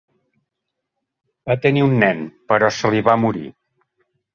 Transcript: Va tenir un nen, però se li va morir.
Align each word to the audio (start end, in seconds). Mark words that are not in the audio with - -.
Va 1.51 1.57
tenir 1.67 1.85
un 1.91 1.95
nen, 2.07 2.27
però 2.51 2.75
se 2.83 2.95
li 2.97 3.09
va 3.11 3.21
morir. 3.27 3.49